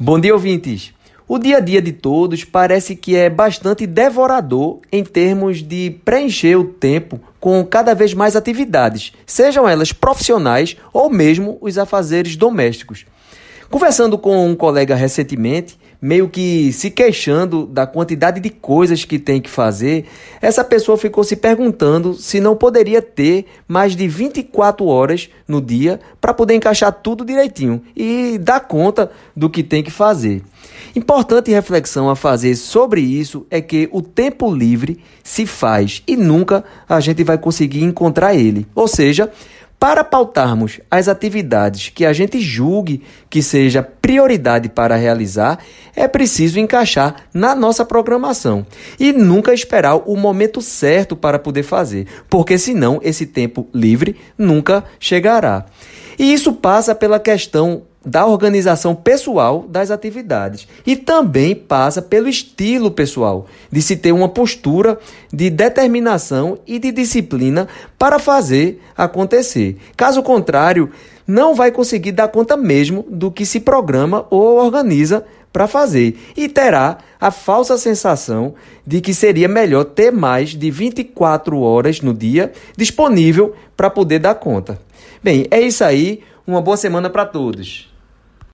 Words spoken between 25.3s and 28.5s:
no dia para poder encaixar tudo direitinho e